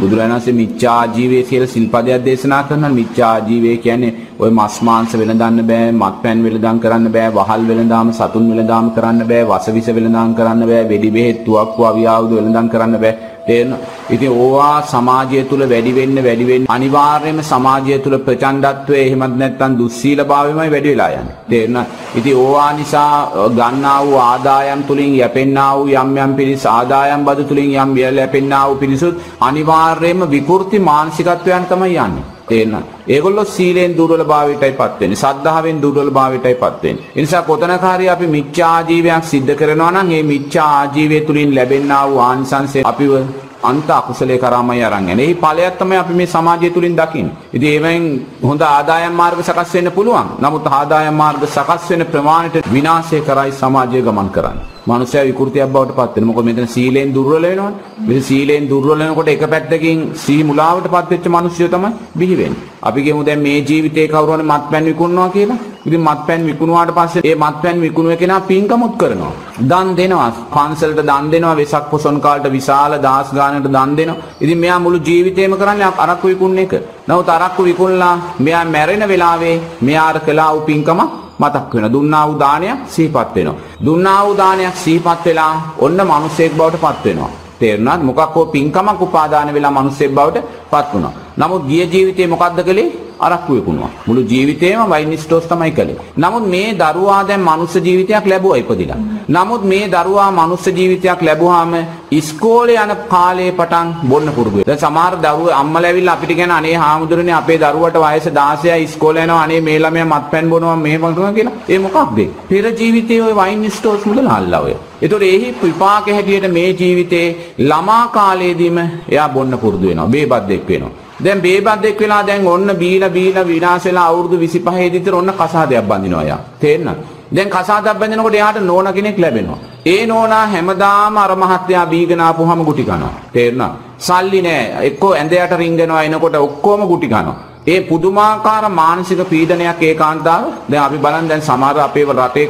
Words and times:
බුදුරජාණන් 0.00 0.34
වහන්සේ 0.34 0.58
මිච්ඡා 0.60 0.96
ආජීවය 0.96 1.38
කියලා 1.50 1.70
සිල්පදයක් 1.74 2.24
දේශනා 2.26 2.62
කරනවා. 2.68 2.92
මිච්ඡා 3.00 3.30
ආජීවය 3.32 3.72
කියන්නේ 3.84 4.12
ওই 4.38 4.50
මස් 4.50 4.76
මාංශ 4.88 5.14
වෙනදන්න 5.20 5.60
බෑ, 5.70 5.90
මත්පැන් 5.92 6.44
වෙනදම් 6.44 6.78
කරන්න 6.84 7.08
බෑ, 7.16 7.32
වහල් 7.38 7.66
වෙනදාම 7.70 8.12
සතුන් 8.12 8.46
වෙනදාම 8.52 8.86
කරන්න 8.96 9.22
බෑ, 9.30 9.48
වසවිස 9.50 9.90
වෙනදාම් 9.98 10.36
කරන්න 10.38 10.68
බෑ, 10.70 10.88
වෙඩි 10.92 11.10
බෙහෙත් 11.16 11.44
තුවක්කු 11.46 11.88
අවියාවුදු 11.90 12.40
වෙනදම් 12.40 12.70
කරන්න 12.74 12.96
බෑ. 13.04 13.29
තේරෙන 13.50 13.72
ඉතින් 14.10 14.32
ඕවා 14.34 14.74
සමාජය 14.92 15.42
තුල 15.50 15.62
වැඩි 15.72 15.92
වෙන්න 15.98 16.16
වැඩි 16.26 16.46
වෙන්න 16.50 16.68
අනිවාර්යයෙන්ම 16.68 17.40
සමාජය 17.44 17.98
තුල 18.04 18.16
ප්‍රචණ්ඩත්වය 18.26 18.96
එහෙමත් 19.04 19.36
නැත්නම් 19.40 19.78
දුස්සීලභාවයමයි 19.80 20.70
වැඩි 20.74 20.92
වෙලා 20.92 21.10
යන්නේ. 21.12 21.36
තේරෙන 21.50 21.78
ඉතින් 22.18 22.36
ඕවා 22.36 22.70
නිසා 22.72 23.12
ගන්නා 23.58 23.98
වූ 24.06 24.18
ආදායම් 24.22 24.82
තුලින් 24.90 25.12
යැපෙන්නා 25.20 25.70
වූ 25.76 25.88
යම් 25.94 26.10
යම් 26.24 26.34
පිරිස් 26.40 26.66
ආදායම් 26.68 27.24
බදු 27.28 27.48
තුලින් 27.50 27.70
යම් 27.76 27.96
යැපෙන්නා 27.98 28.64
වූ 28.68 28.80
පිරිසුත් 28.82 29.16
අනිවාර්යයෙන්ම 29.40 30.30
විකෘති 30.34 30.78
මානසිකත්වයන් 30.80 31.66
තමයි 31.70 31.96
යන්නේ. 31.98 32.39
තේරෙනවද? 32.50 32.86
ඒගොල්ලෝ 33.08 33.46
සීලෙන් 33.46 33.98
දුර්වලභාවයටයි 33.98 34.72
පත් 34.72 35.00
වෙන්නේ. 35.00 35.22
සද්ධාවෙන් 35.24 35.82
දුර්වලභාවයටයි 35.82 36.54
පත් 36.54 36.82
වෙන්නේ. 36.84 37.04
ඒ 37.10 37.20
නිසා 37.20 37.42
කොතනකාරී 37.42 38.08
අපි 38.08 38.32
මිච්ඡා 38.36 38.72
ආජීවයක් 38.72 39.24
සිද්ධ 39.24 39.54
කරනවා 39.54 39.92
නම් 39.92 40.08
මේ 40.08 40.24
මිච්ඡා 40.24 40.70
ආජීවය 40.78 41.20
තුලින් 41.22 41.54
ලැබෙනා 41.54 42.02
වූ 42.08 42.20
ආනිසංසය 42.20 42.84
අපිව 42.84 43.14
අන්ත 43.62 43.90
අකුසලයේ 43.90 44.38
කරාමයි 44.38 44.82
අරන් 44.84 45.08
යන්නේ. 45.08 45.26
එහි 45.26 45.34
ඵලයක් 45.34 45.78
තමයි 45.78 45.96
අපි 45.96 46.14
මේ 46.14 46.26
සමාජය 46.26 46.70
තුලින් 46.70 46.94
දකින්නේ. 46.96 47.36
ඉතින් 47.52 47.68
ඒවෙන් 47.68 48.02
හොඳ 48.42 48.62
ආදායම් 48.62 49.14
මාර්ග 49.14 49.40
සකස් 49.40 49.72
වෙන්න 49.74 49.90
පුළුවන්. 49.90 50.28
නමුත් 50.40 50.66
ආදායම් 50.70 51.14
මාර්ග 51.14 51.42
සකස් 51.46 51.88
වෙන 51.90 52.04
ප්‍රමාණයට 52.12 52.68
විනාශය 52.76 53.20
කරයි 53.28 53.52
සමාජය 53.52 54.02
ගමන් 54.02 54.30
කරන්නේ. 54.36 54.64
මනුෂ්‍යයා 54.86 55.26
විකෘතියක් 55.28 55.72
බවට 55.74 55.96
පත් 55.98 56.16
වෙනවා. 56.16 56.28
මොකද 56.28 56.46
මෙතන 56.48 56.68
සීලෙන් 56.76 57.14
දුර්වල 57.16 57.42
වෙනවනේ. 57.42 57.72
මෙතන 58.06 58.22
සීලෙන් 58.22 58.68
දුර්වල 58.68 59.00
වෙනකොට 59.00 59.28
එක 59.28 59.44
පැත්තකින් 59.54 59.98
සී 60.24 60.40
මුලාවට 60.42 60.88
පත් 60.94 61.10
වෙච්ච 61.12 61.26
මිනිස්සු 61.36 61.68
තමයි 61.68 61.90
බිහි 62.18 62.36
වෙන්නේ. 62.40 62.62
අපි 62.82 63.00
කියමු 63.04 63.26
දැන් 63.28 63.42
මේ 63.46 63.58
ජීවිතේ 63.68 64.08
කවුරු 64.08 64.32
හරි 64.36 64.50
මත්පැන් 64.52 64.88
විකුණනවා 64.90 65.30
කියලා. 65.36 65.58
ඉතින් 65.86 66.02
මත්පැන් 66.02 66.42
විකුණුවාට 66.46 66.90
පස්සේ 66.94 67.22
ඒ 67.24 67.36
මත්පැන් 67.36 67.80
විකුණුව 67.80 68.16
කෙනා 68.16 68.40
පින්කමුත් 68.42 68.94
කරනවා. 68.96 69.32
දන් 69.62 69.88
දෙනවා. 69.96 70.30
පන්සලට 70.50 71.00
දන් 71.00 71.30
දෙනවා. 71.32 71.56
වෙසක් 71.56 71.84
පොසොන් 71.90 72.20
කාලට 72.20 72.46
විශාල 72.50 72.92
දාස් 73.02 73.32
ගානකට 73.32 73.68
දන් 73.68 73.96
දෙනවා. 73.96 74.22
ඉතින් 74.40 74.58
මෙයා 74.58 74.78
මුළු 74.78 74.98
ජීවිතේම 75.00 75.56
කරන්නේ 75.56 75.90
අරක්කු 75.98 76.26
විකුණන 76.28 76.58
එක. 76.58 76.72
නමුත් 77.08 77.28
අරක්කු 77.28 77.64
විකුණලා 77.64 78.14
මෙයා 78.38 78.64
මැරෙන 78.66 79.04
වෙලාවේ 79.08 79.56
මෙයාට 79.80 80.24
කළා 80.26 80.52
වූ 80.54 80.62
පින්කම 80.62 81.00
මතක් 81.40 81.74
වෙන 81.74 81.86
දුන්නා 81.88 82.24
වූ 82.26 82.38
දානයක් 82.38 82.78
සිහිපත් 82.86 83.30
වෙනවා. 83.34 83.60
දුන්නා 83.84 84.20
වූ 84.24 84.36
දානයක් 84.36 84.76
සිහිපත් 84.76 85.20
වෙලා 85.26 85.52
ඔන්න 85.78 86.00
මිනිසෙක් 86.04 86.52
බවට 86.52 86.80
පත් 86.84 87.04
වෙනවා. 87.06 87.30
තේරුණාද? 87.60 88.00
මොකක් 88.02 88.34
හෝ 88.34 88.46
පින්කමක් 88.46 89.00
උපාදාන 89.00 89.54
වෙලා 89.54 89.70
මිනිසෙක් 89.72 90.10
බවට 90.10 90.38
පත් 90.70 90.86
වුණා. 90.92 91.12
නමුත් 91.38 91.62
ගිය 91.68 91.84
ජීවිතේ 91.86 92.26
මොකද්ද 92.26 92.60
කළේ? 92.62 93.09
අරක්කු 93.20 93.56
විකුණුවා. 93.56 93.90
මුළු 94.06 94.22
ජීවිතේම 94.32 94.82
වයින් 94.92 95.14
ස්ටෝස් 95.18 95.44
තමයි 95.44 95.72
කළේ. 95.78 95.98
නමුත් 96.16 96.46
මේ 96.54 96.68
දරුවා 96.74 97.22
දැන් 97.28 97.40
මනුස්ස 97.40 97.74
ජීවිතයක් 97.86 98.26
ලැබුවා 98.26 98.60
ඉපදිලා. 98.62 99.00
නමුත් 99.28 99.64
මේ 99.64 99.84
දරුවා 99.88 100.30
මනුස්ස 100.32 100.66
ජීවිතයක් 100.78 101.22
ලැබුවාම 101.22 101.72
ඉස්කෝලේ 102.10 102.78
යන 102.84 102.92
කාලේ 103.12 103.50
පටන් 103.52 103.88
බොන්න 104.10 104.32
පුරුදු 104.36 104.56
වෙනවා. 104.56 104.68
දැන් 104.70 104.82
සමහර 104.84 105.14
දරුවෝ 105.24 105.56
අම්මලා 105.60 105.90
ඇවිල්ලා 105.90 106.14
අපිට 106.14 106.34
කියන 106.38 106.54
අනේ 106.58 106.76
හාමුදුරනේ 106.84 107.36
අපේ 107.40 107.58
දරුවට 107.64 107.98
වයස 108.04 108.28
16යි 108.30 108.78
ඉස්කෝලේ 108.86 109.24
යනවා 109.26 109.42
අනේ 109.42 109.60
මේ 109.68 109.78
ළමයා 109.84 110.10
මත්පැන් 110.12 110.50
බොනවා 110.52 110.76
මෙහෙම 110.84 111.04
කරනවා 111.08 111.32
කියලා. 111.38 111.58
ඒ 111.68 111.78
මොකක්ද? 111.86 112.18
පෙර 112.50 112.64
ජීවිතයේ 112.80 113.22
ওই 113.26 113.34
වයින් 113.40 113.70
ස්ටෝස් 113.70 114.06
මුදලා 114.10 114.38
අල්ලා 114.40 114.60
ඔය. 114.60 114.74
ඒතකොට 115.02 115.22
එහි 115.22 115.54
විපාක 115.62 116.10
හැටියට 116.16 116.48
මේ 116.56 116.70
ජීවිතේ 116.80 117.26
ළමා 117.68 118.02
කාලයේදීම 118.16 118.78
එයා 118.82 119.28
බොන්න 119.28 119.58
පුරුදු 119.62 119.86
වෙනවා. 119.88 120.10
බේබද්දෙක් 120.14 120.68
වෙනවා. 120.68 121.09
දැන් 121.20 121.40
බේබද්දෙක් 121.40 121.98
වෙලා 121.98 122.22
දැන් 122.22 122.46
ඔන්න 122.46 122.70
බීලා 122.76 123.10
බීලා 123.10 123.44
විනාශ 123.44 123.84
වෙලා 123.84 124.06
අවුරුදු 124.06 124.36
25 124.38 124.92
දී 124.96 125.12
ඔන්න 125.12 125.32
කසාදයක් 125.34 125.84
බඳිනවා 125.84 126.24
යා. 126.24 126.40
තේරෙනවද? 126.60 127.00
දැන් 127.30 127.50
කසාදක් 127.50 127.98
බැඳෙනකොට 127.98 128.34
එයාට 128.34 128.58
නෝන 128.62 128.88
කෙනෙක් 128.92 129.18
ලැබෙනවා. 129.18 129.58
ඒ 129.86 130.06
නෝනා 130.06 130.46
හැමදාම 130.46 131.16
අර 131.16 131.32
මහත්තයා 131.34 131.86
බීගෙන 131.86 132.20
ආපුවාම 132.20 132.64
ගුටි 132.64 132.84
කනවා. 132.84 133.14
තේරුණා? 133.32 133.72
සල්ලි 133.98 134.40
නෑ. 134.42 134.64
එක්කෝ 134.82 135.12
ඇඳයට 135.12 135.52
රින්ගනවා 135.54 136.02
එනකොට 136.04 136.36
ඔක්කොම 136.38 136.82
ගුටි 136.86 137.08
කනවා. 137.08 137.38
ඒ 137.66 137.80
පුදුමාකාර 137.82 138.64
මානසික 138.70 139.20
පීඩනයක් 139.24 139.82
ඒ 139.82 139.94
කාන්තාව 139.94 140.44
දැන් 140.68 140.82
අපි 140.82 140.98
බලන් 140.98 141.26
දැන් 141.28 141.42
සමහර 141.42 141.78
අපේ 141.80 142.04
රටේ 142.10 142.46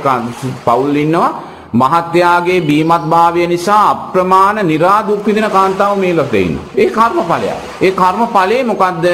පවුල් 0.65 0.97
ඉන්නවා 0.97 1.31
මහත්යාගේ 1.73 2.61
බීමත් 2.61 3.05
භාවය 3.09 3.47
නිසා 3.47 3.83
අප්‍රමාණ 3.91 4.59
නිරාදුක් 4.67 5.27
විඳින 5.27 5.51
කාන්තාව 5.51 5.99
මේ 5.99 6.15
ලෝකේ 6.15 6.43
ඉන්නවා. 6.43 6.65
ඒ 6.77 6.89
කර්මඵලය. 6.89 7.51
ඒ 7.83 7.91
කර්මඵලේ 7.93 8.63
මොකද්ද? 8.65 9.07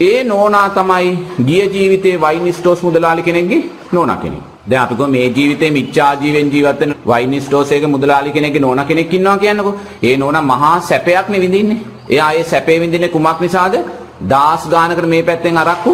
ඒ 0.00 0.24
නෝනා 0.24 0.68
තමයි 0.70 1.18
ගිය 1.46 1.64
ජීවිතේ 1.74 2.20
වයින් 2.20 2.54
ස්ටෝස් 2.54 2.82
මුදලාලි 2.82 3.22
කෙනෙක්ගේ 3.22 3.62
නෝනා 3.92 4.16
කෙනෙක්. 4.16 4.42
දැන් 4.70 4.82
අපි 4.82 5.06
මේ 5.06 5.26
ජීවිතේ 5.28 5.70
මිච්ඡා 5.70 6.12
ජීවෙන් 6.14 6.52
ජීවත් 6.52 6.80
වෙන 6.80 6.94
වයින් 7.06 7.42
ස්ටෝස් 7.42 7.72
එකේ 7.72 7.86
මුදලාලි 7.86 8.32
කෙනෙක්ගේ 8.32 8.60
නෝනා 8.60 8.84
කෙනෙක් 8.84 9.14
ඉන්නවා 9.14 9.38
කියන්නකෝ. 9.38 9.74
ඒ 10.02 10.16
නෝනා 10.16 10.42
මහා 10.42 10.80
සැපයක් 10.80 11.28
නේ 11.28 11.40
විඳින්නේ. 11.40 11.78
එයා 12.08 12.32
ඒ 12.32 12.44
සැපේ 12.44 12.80
විඳින්නේ 12.80 13.08
කුමක් 13.08 13.40
නිසාද? 13.40 13.74
දාස් 14.28 14.68
ගානකට 14.68 15.06
මේ 15.06 15.22
පැත්තෙන් 15.22 15.58
අරක්කු 15.58 15.92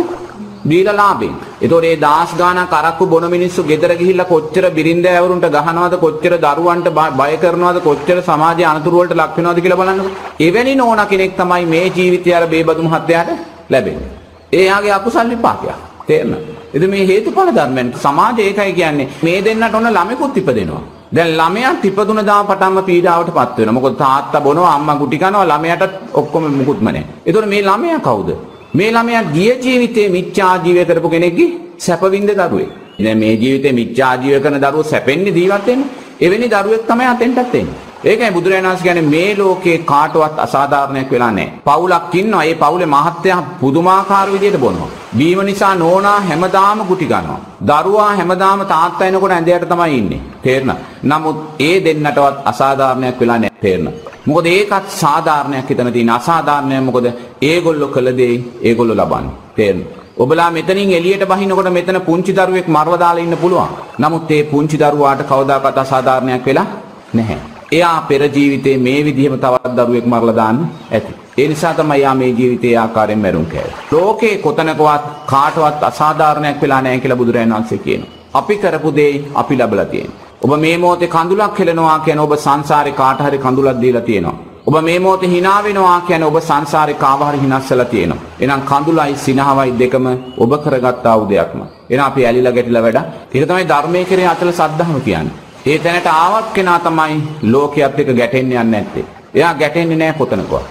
දීලා 0.71 0.97
ලාභෙන්. 0.97 1.37
ඒතකොට 1.59 1.81
මේ 1.83 1.97
දාස් 1.97 2.31
ගානක් 2.35 2.73
අරක්කු 2.73 3.05
බොන 3.07 3.25
මිනිස්සු 3.31 3.63
ගෙදර 3.63 3.91
ගිහිල්ලා 4.01 4.29
කොච්චර 4.33 4.65
බිරින්ද 4.71 5.07
ඇවරුන්ට 5.07 5.47
ගහනවද 5.49 5.95
කොච්චර 5.99 6.33
දරුවන්ට 6.39 6.89
බය 7.21 7.33
කරනවද 7.43 7.79
කොච්චර 7.81 8.19
සමාජයේ 8.23 8.69
අනතුරු 8.73 8.97
වලට 9.01 9.17
ලක් 9.17 9.37
වෙනවද 9.39 9.61
කියලා 9.61 9.81
බලන්නකෝ. 9.81 10.17
එවැනි 10.41 10.75
නෝනා 10.75 11.07
කෙනෙක් 11.07 11.37
තමයි 11.37 11.65
මේ 11.67 11.87
ජීවිතය 11.91 12.31
අර 12.33 12.45
බේබදු 12.47 12.83
මහත්තයාට 12.83 13.31
ලැබෙන්නේ. 13.71 14.11
එයාගේ 14.53 14.93
අකුසල් 14.99 15.29
විපාකයක්. 15.31 15.79
තේරෙනවද? 16.07 16.45
ඉතින් 16.75 16.91
මේ 16.91 17.07
හේතුඵල 17.07 17.51
ධර්මයන් 17.51 17.89
සමාජය 17.97 18.43
ඒකයි 18.43 18.73
කියන්නේ 18.73 19.09
මේ 19.23 19.39
දෙන්නට 19.41 19.75
ඔන්න 19.75 19.89
ළමෙකුත් 19.91 20.37
ඉපදෙනවා. 20.37 20.83
දැන් 21.11 21.33
ළමයා 21.35 21.73
ඉපදුන 21.83 22.21
දා 22.27 22.43
පටන්ම 22.45 22.79
පීඩාවටපත් 22.85 23.57
වෙනවා. 23.59 23.77
මොකද 23.79 23.97
තාත්තා 23.97 24.41
බොනවා 24.41 24.75
අම්මා 24.75 24.97
ගුටි 24.97 25.19
කනවා 25.19 25.47
ළමයාට 25.47 25.83
ඔක්කොම 26.13 26.45
මුකුත්ම 26.53 26.85
නැහැ. 26.87 27.05
ඒතකොට 27.27 27.49
මේ 27.49 27.63
ළමයා 27.63 28.01
කවුද? 28.01 28.31
මේ 28.75 28.91
ළමයා 28.93 29.23
ගිය 29.35 29.53
ජීවිතේ 29.59 30.09
මිච්ඡා 30.09 30.55
ජීවය 30.65 30.85
කරපු 30.85 31.09
කෙනෙක්ගේ 31.09 31.51
සැපවින්ද 31.79 32.31
දරුවෙක්. 32.33 32.71
දැන් 32.99 33.19
මේ 33.19 33.35
ජීවිතේ 33.35 33.73
මිච්ඡා 33.73 34.15
ජීවය 34.17 34.41
කරන 34.41 34.61
දරුවෝ 34.61 34.83
සැපෙන්නේ 34.85 35.33
ජීවත් 35.33 35.67
වෙන්නේ. 35.67 35.89
එවැනි 36.21 36.49
දරුවෙක් 36.49 36.87
තමයි 36.87 37.07
අතෙන්ටත් 37.07 37.55
එන්නේ. 37.55 37.77
ඒකයි 38.05 38.31
බුදුරජාණන් 38.31 38.69
වහන්සේ 38.69 38.87
කියන්නේ 38.87 39.11
මේ 39.15 39.31
ලෝකේ 39.39 39.79
කාටවත් 39.85 40.39
අසාධාරණයක් 40.39 41.11
වෙලා 41.11 41.31
නැහැ. 41.31 41.53
පවුලක් 41.65 42.15
ඉන්නවා. 42.15 42.45
ඒ 42.45 42.55
පවුලේ 42.55 42.87
මහත්තයා 42.87 43.43
පුදුමාකාර 43.61 44.29
විදියට 44.33 44.59
බොනවා. 44.61 44.91
බීම 45.19 45.41
නිසා 45.45 45.75
නෝනා 45.75 46.21
හැමදාම 46.21 46.81
ගුටි 46.89 47.07
ගන්නවා. 47.07 47.41
දරුවා 47.69 48.11
හැමදාම 48.15 48.67
තාත්තා 48.67 49.09
එනකොට 49.09 49.33
ඇඳයට 49.33 49.69
තමයි 49.69 49.99
ඉන්නේ. 49.99 50.21
තේරෙනවද? 50.43 50.79
නමුත් 51.03 51.37
ඒ 51.61 51.77
දෙන්නටවත් 51.85 52.37
අසාධාරණයක් 52.45 53.21
වෙලා 53.21 53.39
නැහැ. 53.39 53.61
තේරෙනවද? 53.63 54.16
මොකද 54.27 54.47
ඒකත් 54.49 54.87
සාධාරණයක් 54.95 55.69
හිතන 55.71 55.93
තියෙන 55.93 56.11
අසාධාරණයක් 56.11 56.85
මොකද 56.85 57.07
ඒගොල්ලෝ 57.43 57.89
කළ 57.89 58.09
දේ 58.17 58.35
ඒගොල්ලෝ 58.63 58.97
ලබන්නේ. 58.97 59.35
තේරෙනවද? 59.57 59.87
ඔබලා 60.17 60.51
මෙතනින් 60.51 60.91
එළියට 60.93 61.25
බහිනකොට 61.25 61.71
මෙතන 61.71 62.01
පුංචි 62.03 62.33
දරුවෙක් 62.33 62.69
මරලා 62.69 62.99
දාලා 62.99 63.25
ඉන්න 63.25 63.37
පුළුවන්. 63.37 63.71
නමුත් 63.99 64.31
ඒ 64.31 64.43
පුංචි 64.45 64.77
දරුවාට 64.79 65.23
කවදාකවත් 65.25 65.79
අසාධාරණයක් 65.79 66.47
වෙලා 66.47 66.67
නැහැ. 67.15 67.39
එයා 67.73 67.99
පෙර 68.03 68.23
ජීවිතේ 68.29 68.77
මේ 68.79 69.01
විදිහම 69.05 69.37
තවත් 69.37 69.77
දරුවෙක් 69.79 70.07
මරලා 70.07 70.37
දාන්න 70.37 70.59
ඇති. 70.91 71.13
ඒ 71.39 71.49
නිසා 71.49 71.75
තමයි 71.75 72.01
යා 72.01 72.15
මේ 72.15 72.31
ජීවිතයේ 72.31 72.77
ආකාරයෙන් 72.77 73.19
මැරුම් 73.19 73.47
කෑවේ. 73.47 73.75
ලෝකේ 73.93 74.35
කොතනකවත් 74.39 75.03
කාටවත් 75.27 75.83
අසාධාරණයක් 75.83 76.63
වෙලා 76.63 76.83
නැහැ 76.83 77.01
කියලා 77.01 77.17
බුදුරජාණන් 77.17 77.57
වහන්සේ 77.57 77.79
කියනවා. 77.79 78.15
අපි 78.35 78.55
කරපු 78.57 78.97
දේ 78.97 79.13
අපි 79.35 79.55
ලබලා 79.57 79.85
තියෙනවා. 79.87 80.26
ඔබ 80.47 80.53
මේ 80.61 80.77
මොහොතේ 80.79 81.09
කඳුලක් 81.09 81.59
හෙලනවා 81.59 81.99
කියන 82.01 82.19
ඔබ 82.19 82.33
සංසාරේ 82.39 82.93
කාට 82.93 83.21
හරි 83.21 83.39
කඳුලක් 83.39 83.79
දීලා 83.81 84.03
තියෙනවා. 84.09 84.35
ඔබ 84.67 84.77
මේ 84.81 84.99
මොහොතේ 84.99 85.29
hina 85.29 85.55
වෙනවා 85.65 86.01
කියන්නේ 86.01 86.29
ඔබ 86.29 86.39
සංසාරේ 86.41 86.95
කාව 86.95 87.21
හරි 87.29 87.39
හිනස්සලා 87.39 87.87
තියෙනවා. 87.87 88.19
එහෙනම් 88.41 88.63
කඳුලයි 88.63 89.17
සිනහවයි 89.17 89.73
දෙකම 89.81 90.07
ඔබ 90.39 90.53
කරගත්තා 90.65 91.15
වූ 91.19 91.29
දෙයක්ම. 91.29 91.59
එහෙනම් 91.91 92.05
අපි 92.05 92.27
ඇලිලා 92.27 92.53
ගැටිලා 92.53 92.83
වැඩ. 92.83 92.99
ඒක 93.35 93.49
තමයි 93.49 93.65
ධර්මයේ 93.65 94.05
කෙරේ 94.05 94.29
අතල 94.35 94.53
සද්ධාම 94.53 95.01
කියන්නේ. 95.01 95.35
ඒ 95.67 95.79
තැනට 95.79 96.07
ආවත් 96.15 96.47
කෙනා 96.55 96.79
තමයි 96.81 97.19
ලෝකයක් 97.45 97.99
එක්ක 98.01 98.11
ගැටෙන්නේ 98.13 98.61
යන්නේ 98.61 98.71
නැත්තේ. 98.75 99.05
එයා 99.35 99.53
ගැටෙන්නේ 99.55 99.99
නැහැ 99.99 100.19
කොතනකවත්. 100.21 100.65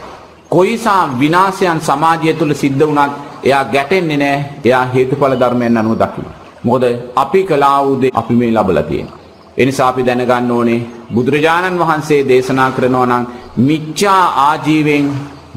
කොයිසා 0.50 1.02
විනාශයන් 1.20 1.80
සමාජය 1.82 2.34
තුළ 2.36 2.54
සිද්ධ 2.54 2.88
වුණත් 2.88 3.14
එයා 3.44 3.64
ගැටෙන්නේ 3.66 4.18
නැහැ. 4.18 4.46
එයා 4.66 4.86
හේතුඵල 4.96 5.38
ධර්මයන් 5.42 5.78
අනුව 5.78 6.00
දකින්න. 6.02 6.34
මොකද 6.64 6.84
අපි 7.16 7.44
කළා 7.44 7.78
වූ 7.86 8.02
දේ 8.02 8.16
අපි 8.16 8.34
මේ 8.36 8.52
ලබලා 8.54 8.88
තියෙනවා. 8.92 9.25
ඒ 9.58 9.66
නිසා 9.66 9.88
අපි 9.88 10.08
දැනගන්න 10.08 10.52
ඕනේ 10.52 10.80
බුදුරජාණන් 11.14 11.82
වහන්සේ 11.82 12.22
දේශනා 12.30 12.72
කරනවා 12.72 13.06
නම් 13.06 13.28
මිච්ඡා 13.68 14.24
ආජීවයෙන් 14.42 15.06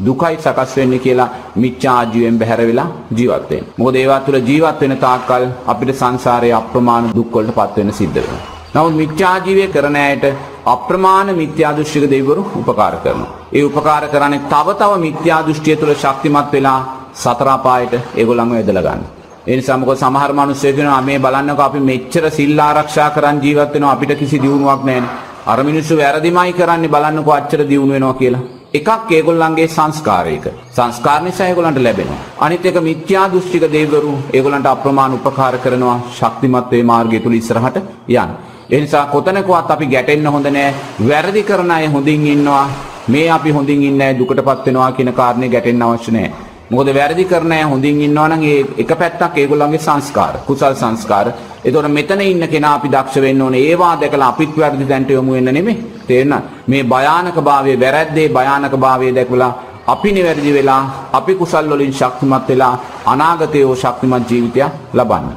දුකයි 0.04 0.36
සකස් 0.36 0.76
වෙන්නේ 0.76 0.98
කියලා 0.98 1.30
මිච්ඡා 1.56 1.96
ආජීවයෙන් 1.96 2.38
බැහැර 2.40 2.60
වෙලා 2.68 2.88
ජීවත් 3.16 3.50
වෙන්න. 3.50 3.66
මොකද 3.78 3.96
ඒවා 3.96 4.20
තුළ 4.20 4.38
ජීවත් 4.42 4.80
වෙන 4.82 4.94
තාක්කල් 4.98 5.44
අපිට 5.66 5.90
සංසාරයේ 5.94 6.54
අප්‍රමාණ 6.60 7.10
දුක් 7.16 7.34
වලට 7.34 7.58
පත් 7.58 7.76
වෙන්න 7.78 7.92
සිද්ධ 7.92 8.16
වෙනවා. 8.18 8.44
නමුත් 8.74 8.94
මිත්‍යාජීවය 8.94 9.66
කරන 9.68 9.96
අයට 9.98 10.24
අප්‍රමාණ 10.66 11.28
මිත්‍යා 11.34 11.72
දෘෂ්ටික 11.72 12.10
දෙවිවරු 12.10 12.42
උපකාර 12.60 12.94
කරනවා. 12.96 13.30
ඒ 13.52 13.62
උපකාර 13.62 14.04
කරන්නේ 14.08 14.46
තව 14.48 14.78
තව 14.80 14.92
මිත්‍යා 15.00 15.42
දෘෂ්ටිය 15.42 15.76
තුළ 15.76 15.94
ශක්තිමත් 15.96 16.52
වෙලා 16.52 16.80
සතර 17.14 17.48
අපායට 17.50 17.94
ඒගොල්ලන්ව 18.14 18.52
ඇදලා 18.54 18.84
ගන්න. 18.84 19.02
ඒ 19.48 19.56
නිසා 19.56 19.76
මොකද 19.80 19.96
සමහර 19.96 20.32
මිනිස්සු 20.38 20.70
කියනවා 20.76 21.00
මේ 21.06 21.18
බලන්නකෝ 21.24 21.64
අපි 21.66 21.80
මෙච්චර 21.90 22.24
සිල් 22.30 22.58
ආරක්ෂා 22.60 23.08
කරන් 23.10 23.36
ජීවත් 23.44 23.70
වෙනවා 23.74 23.92
අපිට 23.92 24.12
කිසි 24.20 24.38
දියුණුවක් 24.42 24.82
නැහැනේ. 24.84 25.12
අර 25.46 25.58
මිනිස්සු 25.68 25.94
වැරදිමයි 25.96 26.52
කරන්නේ 26.58 26.90
බලන්නකෝ 26.94 27.34
අච්චර 27.36 27.60
දියුණු 27.70 27.92
වෙනවා 27.94 28.18
කියලා. 28.20 28.42
එකක් 28.74 29.10
ඒගොල්ලන්ගේ 29.10 29.68
සංස්කාරයක. 29.68 30.44
සංස්කාර 30.70 31.20
නිසා 31.22 31.46
ඒගොල්ලන්ට 31.46 31.80
ලැබෙනවා. 31.86 32.18
අනිත් 32.38 32.66
එක 32.66 32.76
මිත්‍යා 32.88 33.24
දෘෂ්ටික 33.32 33.64
දෙවිවරු 33.74 34.12
ඒගොල්ලන්ට 34.32 34.66
අප්‍රමාණ 34.66 35.16
උපකාර 35.18 35.54
කරනවා 35.58 35.96
ශක්තිමත් 36.18 36.68
වේ 36.72 36.82
මාර්ගය 36.82 37.20
තුල 37.20 37.38
ඉස්සරහට 37.40 37.78
යන්න. 38.10 38.30
ඒ 38.70 38.80
නිසා 38.80 39.06
කොතනකවත් 39.06 39.70
අපි 39.70 39.86
ගැටෙන්න 39.86 40.26
හොඳ 40.26 40.48
නෑ. 40.48 40.74
වැරදි 41.02 41.42
කරන 41.42 41.70
අය 41.70 41.86
හොඳින් 41.86 42.26
ඉන්නවා. 42.26 42.66
මේ 43.08 43.30
අපි 43.30 43.50
හොඳින් 43.50 43.82
ඉන්නේ 43.82 44.12
දුකටපත් 44.18 44.66
වෙනවා 44.66 44.90
කියන 44.92 45.12
කාරණේ 45.12 45.48
ගැටෙන්න 45.48 45.82
අවශ්‍ය 45.82 46.12
නෑ. 46.12 46.47
මොකද 46.70 46.88
වැරදි 46.90 47.24
කරන 47.24 47.52
අය 47.52 47.62
හොඳින් 47.64 48.00
ඉන්නවා 48.00 48.28
නම් 48.28 48.42
ඒ 48.44 48.58
එක 48.78 48.90
පැත්තක් 48.94 49.36
ඒගොල්ලන්ගේ 49.36 49.80
සංස්කාර, 49.80 50.34
කුසල් 50.46 50.74
සංස්කාර. 50.74 51.26
ඒතකොට 51.64 51.88
මෙතන 51.90 52.20
ඉන්න 52.22 52.44
කෙනා 52.46 52.74
අපි 52.74 52.88
දක්ෂ 52.88 53.16
වෙන්න 53.18 53.42
ඕනේ. 53.42 53.62
ඒවා 53.62 53.94
දැකලා 53.96 54.28
අපිත් 54.28 54.52
වැරදි 54.54 54.84
දැන්ට 54.84 55.10
යොමු 55.10 55.32
වෙන්න 55.32 55.50
නෙමෙයි. 55.50 55.76
තේරෙනවද? 56.06 56.44
මේ 56.66 56.82
භයානක 56.84 57.38
භාවයේ 57.40 57.80
වැරැද්දේ 57.80 58.28
භයානක 58.30 58.74
භාවයේ 58.76 59.14
දැකලා 59.14 59.52
අපි 59.86 60.12
නිවැරදි 60.12 60.52
වෙලා 60.52 60.82
අපි 61.12 61.32
කුසල් 61.34 61.66
වලින් 61.70 61.92
ශක්තිමත් 61.92 62.48
වෙලා 62.48 62.74
අනාගතයේ 63.06 63.76
ශක්තිමත් 63.76 64.30
ජීවිතයක් 64.30 64.72
ලබන්න. 64.94 65.28